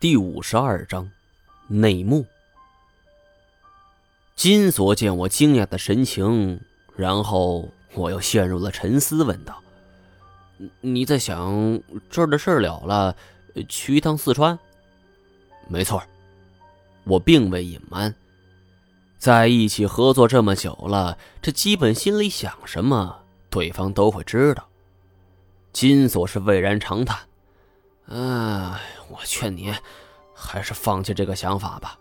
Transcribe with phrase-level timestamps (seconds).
[0.00, 1.10] 第五十二章，
[1.68, 2.24] 内幕。
[4.34, 6.58] 金锁见我惊讶的神情，
[6.96, 9.62] 然后我又陷入了沉思，问道
[10.80, 11.78] ：“你在想
[12.08, 13.14] 这儿的事儿了了，
[13.68, 14.58] 去一趟四川？”
[15.68, 16.02] 没错，
[17.04, 18.14] 我并未隐瞒，
[19.18, 23.20] 在一起合作这么久了，这基本心里想什么，
[23.50, 24.66] 对方都会知道。
[25.74, 27.18] 金锁是蔚然长叹。
[28.06, 28.80] 哎，
[29.10, 29.74] 我劝你，
[30.34, 31.98] 还是放弃这个想法吧。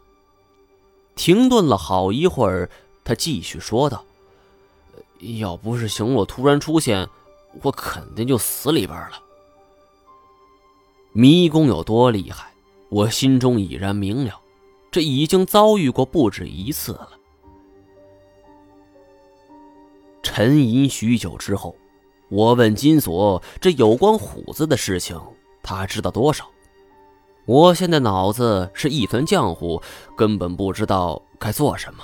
[1.15, 2.69] 停顿了好一会儿，
[3.03, 4.05] 他继续说道
[5.39, 7.09] ：“要不是行洛突然出现，
[7.63, 9.23] 我肯定就死里边了。
[11.11, 12.53] 迷宫有多厉害，
[12.89, 14.39] 我心中已然明了。
[14.91, 17.09] 这已经遭遇过不止一次了。”
[20.21, 21.75] 沉吟许久之后，
[22.29, 25.19] 我问金锁：“这有关虎子的事情？”
[25.61, 26.49] 他知道多少？
[27.49, 29.81] 我现在脑子是一团浆糊，
[30.15, 32.03] 根本不知道该做什么。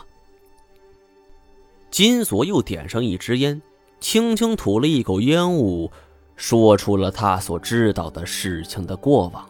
[1.91, 3.61] 金锁又点上一支烟，
[3.99, 5.91] 轻轻吐了一口烟雾，
[6.35, 9.47] 说出了他所知道的事情的过往。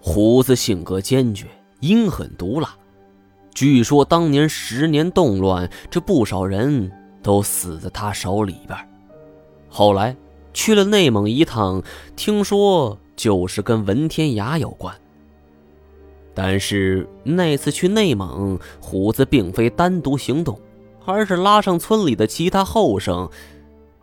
[0.00, 1.46] 胡子性格坚决，
[1.78, 2.74] 阴狠毒辣。
[3.54, 6.90] 据说当年十年动乱，这不少人
[7.22, 8.76] 都死在他手里边。
[9.68, 10.16] 后来。
[10.54, 11.82] 去了内蒙一趟，
[12.14, 14.94] 听说就是跟文天涯有关。
[16.34, 20.58] 但是那次去内蒙，虎子并非单独行动，
[21.04, 23.28] 而是拉上村里的其他后生。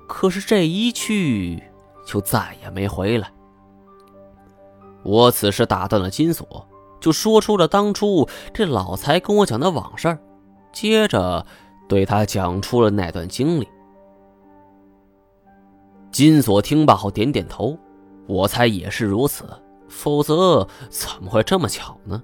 [0.07, 1.63] 可是这一去，
[2.05, 3.31] 就再也没回来。
[5.03, 6.67] 我此时打断了金锁，
[6.99, 10.17] 就说出了当初这老财跟我讲的往事，
[10.71, 11.45] 接着
[11.87, 13.67] 对他讲出了那段经历。
[16.11, 17.77] 金锁听罢后点点头，
[18.29, 19.43] 我猜也是如此，
[19.87, 22.21] 否则怎么会这么巧呢？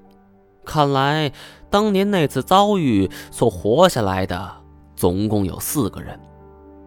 [0.64, 1.32] 看来
[1.72, 4.52] 当年那次遭遇所活下来的
[4.96, 6.20] 总共有四个人。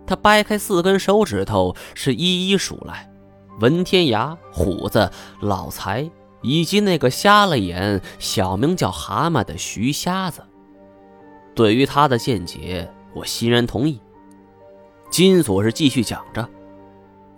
[0.06, 3.11] 他掰开四根手指头，是一一数来：
[3.59, 6.09] 文天涯、虎子、老财，
[6.41, 10.43] 以及那个瞎了眼、小名叫蛤蟆的徐瞎子。
[11.56, 14.00] 对于他的见解，我欣然同意。
[15.11, 16.49] 金锁是继续讲着。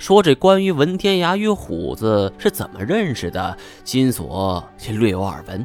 [0.01, 5.65] 说这关于文天涯与虎子是怎么认识的，金锁却略有耳闻。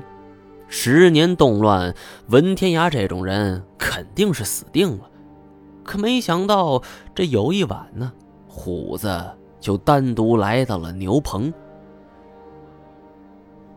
[0.68, 1.96] 十年动乱，
[2.28, 5.09] 文天涯这种人肯定是死定了。
[5.85, 6.84] 可没想到，
[7.16, 8.12] 这有一晚呢，
[8.46, 9.25] 虎子
[9.62, 11.52] 就单独来到了牛棚。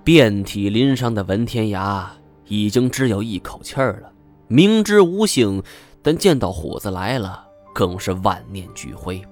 [0.02, 2.04] 遍体鳞伤的文天涯
[2.46, 4.10] 已经只有一口气儿了，
[4.48, 5.62] 明知无幸，
[6.02, 9.22] 但见到虎子来了，更是万念俱灰。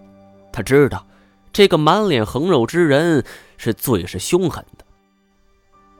[0.53, 1.05] 他知道。
[1.57, 3.25] 这个满脸横肉之人
[3.57, 4.85] 是最是凶狠的。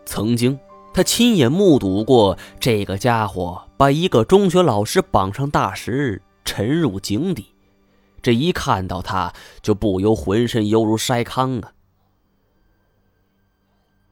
[0.05, 0.59] 曾经，
[0.93, 7.47] 他亲眼目睹过这个家伙把一个中学老师绑上大石沉入井底，
[8.21, 11.73] 这一看到他就不由浑身犹如筛糠啊！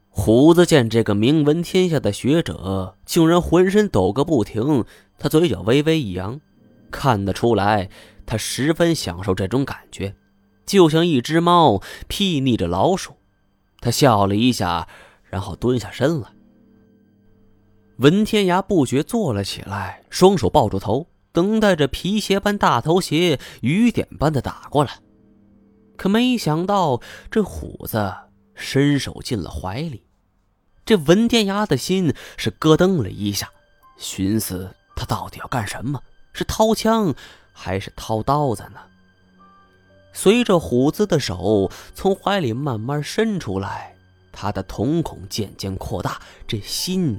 [0.09, 4.87] 胡子见这个名闻天下的学者竟然浑身抖个不停，
[5.19, 6.41] 他嘴角微微一扬，
[6.91, 7.91] 看得出来
[8.25, 10.15] 他十分享受这种感觉。
[10.66, 13.14] 就像一只猫睥睨着老鼠，
[13.80, 14.88] 他笑了一下，
[15.25, 16.28] 然后蹲下身来。
[17.98, 24.98] 文天涯不觉坐了起来，双手抱住头，等待着皮鞋般大头鞋雨点般的打过来。
[25.97, 27.00] 可没想到，
[27.31, 28.12] 这虎子
[28.54, 30.02] 伸手进了怀里，
[30.84, 33.48] 这文天涯的心是咯噔了一下，
[33.96, 36.02] 寻思他到底要干什么？
[36.32, 37.14] 是掏枪，
[37.52, 38.81] 还是掏刀子呢？
[40.14, 43.94] 随着虎子的手从怀里慢慢伸出来，
[44.32, 47.19] 他的瞳孔渐渐扩大，这心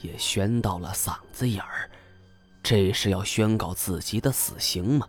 [0.00, 1.90] 也悬到了嗓子眼儿。
[2.62, 5.06] 这是要宣告自己的死刑吗？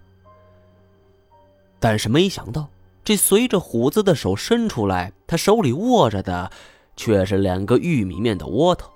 [1.80, 2.68] 但是没想到，
[3.04, 6.52] 这随着虎子的手伸出来，他手里握着的
[6.96, 8.92] 却是两个玉米面的窝头。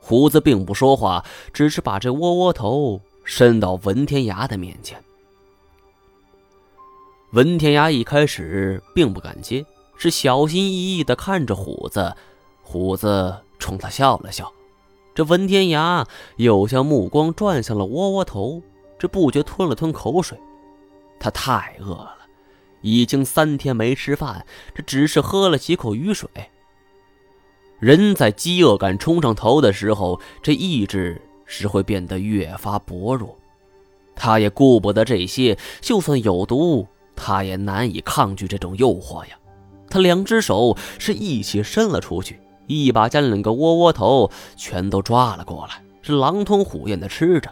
[0.00, 5.02] 虎子并不说话，只是把这窝窝头伸到文天涯的面前。
[7.34, 9.66] 文天涯一开始并不敢接，
[9.96, 12.14] 是小心翼翼地看着虎子。
[12.62, 14.52] 虎子冲他笑了笑，
[15.16, 18.62] 这文天涯又将目光转向了窝窝头，
[19.00, 20.38] 这不觉吞了吞口水。
[21.18, 22.18] 他太饿了，
[22.82, 26.30] 已经三天没吃饭，这只是喝了几口雨水。
[27.80, 33.36] 人在饥饿感冲上头的时候，这意志是会变得越发薄弱。
[34.14, 36.86] 他也顾不得这些，就算有毒。
[37.16, 39.36] 他也难以抗拒这种诱惑呀，
[39.88, 47.50] 他两只手是一起伸了出去，一把将两个窝窝头全都抓了过来，是狼吞虎咽的吃着。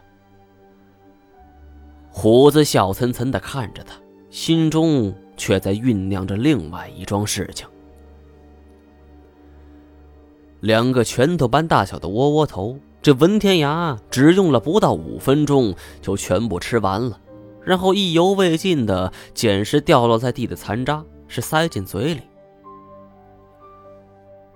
[2.10, 3.94] 虎子笑涔涔的看着他，
[4.30, 7.66] 心中却在酝酿着另外一桩事情。
[10.60, 17.18] 两个拳头般大小的窝窝头，这文天涯只用了不到五分钟就全部吃完了，
[17.64, 22.20] 然后意犹未尽的捡拾掉落在地的残渣，是塞进嘴里。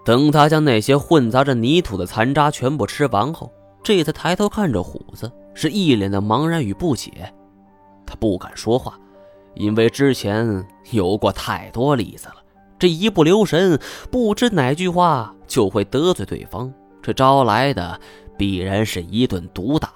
[0.04, 7.32] 等他将那些混杂着泥土的残渣全部吃完后，这才抬头看着虎子，是一脸的茫然与不解。
[8.06, 8.98] 他不敢说话，
[9.54, 12.36] 因为之前有过太多例子了。
[12.78, 13.80] 这一不留神，
[14.10, 16.72] 不知哪句话就会得罪对方，
[17.02, 17.98] 这招来的
[18.36, 19.90] 必然是一顿毒打。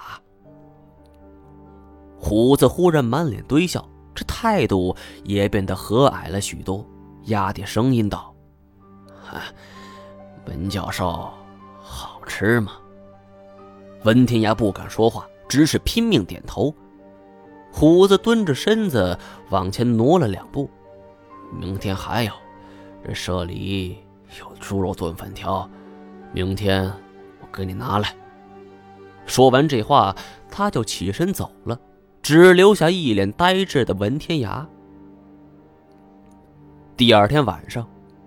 [2.31, 3.85] 虎子忽然满脸堆笑，
[4.15, 4.94] 这态度
[5.25, 6.87] 也变得和蔼了许多，
[7.25, 8.32] 压低声音道
[10.47, 11.29] ：“文教授，
[11.82, 12.75] 好吃吗？”
[14.06, 16.73] 文天涯不敢说话，只是拼命点头。
[17.73, 19.19] 虎子蹲着身子
[19.49, 20.71] 往前挪了两步，
[21.53, 22.33] 明天还有。
[23.05, 23.99] 这社里
[24.38, 25.69] 有猪肉炖粉条，
[26.33, 26.85] 明天
[27.41, 28.15] 我给你拿来。
[29.26, 30.15] 说完这话，
[30.49, 31.76] 他就起身走了，
[32.31, 34.65] 只留下一脸呆滞的文天涯。
[36.97, 37.85] 第二天晚上，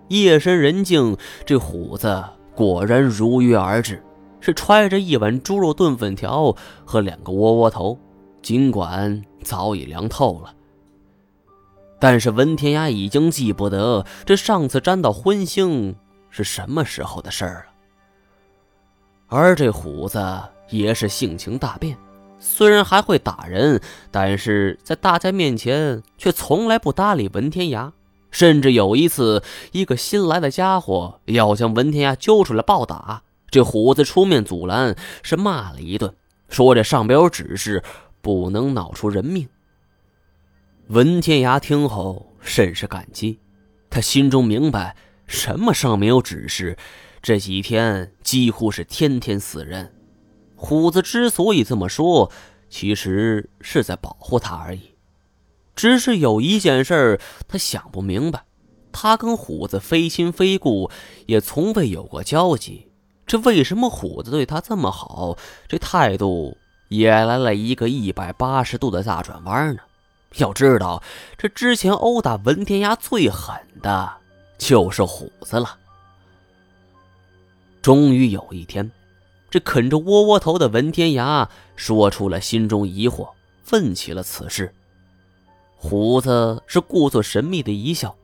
[0.08, 1.16] 夜深人静，
[1.46, 2.22] 这虎子
[2.54, 4.04] 果然如约而至，
[4.40, 6.54] 是揣着一碗猪肉炖粉条
[6.84, 7.98] 和两个窝窝头，
[8.42, 10.54] 尽管早已凉透了。
[11.98, 15.94] 但是文天涯已经记不得这上次沾到荤腥
[16.28, 17.72] 是什么时候的事儿了。
[19.28, 20.22] 而这虎子
[20.68, 21.96] 也是性情大变，
[22.38, 27.92] 虽然还会打人，但是在大家面前却从来不搭理文天涯。
[28.30, 36.12] 甚至有一次，一个新来的家伙要将文天涯揪出来暴打，这虎子出面阻拦，是骂了一顿，
[36.48, 37.80] 说这上边有指示，
[38.20, 39.48] 不能闹出人命。
[40.88, 43.38] 文天涯听后甚是感激，
[43.88, 44.96] 他心中明白，
[45.28, 46.76] 什么上面有指示，
[47.22, 49.94] 这几天几乎是天天死人。
[50.64, 52.32] 虎子之所以这么说，
[52.68, 54.94] 其实是在保护他而已。
[55.76, 58.44] 只是有一件事他想不明白：
[58.92, 60.90] 他跟虎子非亲非故，
[61.26, 62.88] 也从未有过交集，
[63.26, 65.36] 这为什么虎子对他这么好，
[65.68, 66.56] 这态度
[66.88, 69.82] 也来了一个一百八十度的大转弯呢？
[70.36, 71.02] 要知道，
[71.38, 74.12] 这之前殴打文天涯最狠的
[74.58, 75.78] 就是虎子了。
[77.82, 78.90] 终于有一天，
[79.54, 83.28] 这啃着窝窝头的文天涯说出了心中疑惑，
[83.70, 84.74] 问起了此事。
[85.76, 88.16] 胡子是故作神秘的一笑，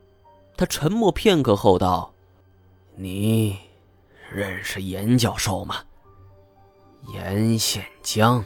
[0.56, 2.12] 他沉默片刻后道
[2.98, 3.56] ：“你
[4.28, 5.76] 认识严教授吗？
[7.14, 8.44] 严宪江。”